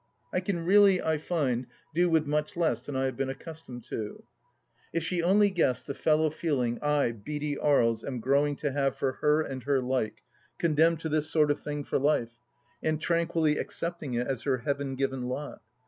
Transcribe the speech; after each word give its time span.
I 0.33 0.39
can 0.39 0.65
really, 0.65 0.99
I 0.99 1.19
find, 1.19 1.67
do 1.93 2.09
with 2.09 2.25
much 2.25 2.57
less 2.57 2.83
than 2.83 2.95
I 2.95 3.05
have 3.05 3.15
been 3.15 3.29
accustomed 3.29 3.83
to. 3.89 4.23
If 4.91 5.03
she 5.03 5.21
only 5.21 5.51
guessed 5.51 5.85
the 5.85 5.93
fellow 5.93 6.31
feeling 6.31 6.79
I, 6.81 7.11
Beaty 7.11 7.55
Aries, 7.61 8.03
am 8.03 8.19
growing 8.19 8.55
to 8.55 8.71
have 8.71 8.95
for 8.95 9.11
her 9.21 9.41
and 9.43 9.61
her 9.65 9.79
like, 9.79 10.23
condemned 10.57 11.01
to 11.01 11.09
this 11.09 11.29
sort 11.29 11.51
of 11.51 11.59
thing 11.59 11.83
for 11.83 11.99
life, 11.99 12.39
and 12.81 12.99
tranquilly 12.99 13.59
accepting 13.59 14.15
it 14.15 14.25
as 14.25 14.41
her 14.41 14.57
heaven 14.57 14.95
given 14.95 15.21
lot. 15.21 15.61